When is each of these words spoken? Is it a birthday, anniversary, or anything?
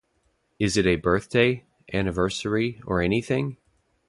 Is 0.57 0.77
it 0.77 0.87
a 0.87 0.95
birthday, 0.95 1.63
anniversary, 1.93 2.81
or 2.87 3.03
anything? 3.03 3.57